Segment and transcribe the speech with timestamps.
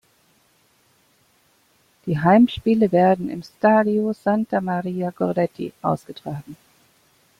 [2.07, 6.57] Die Heimspiele werden im Stadio Santa Maria Goretti ausgetragen.